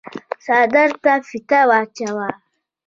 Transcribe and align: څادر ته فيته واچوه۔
څادر 0.45 0.89
ته 1.03 1.13
فيته 1.27 1.59
واچوه۔ 1.69 2.27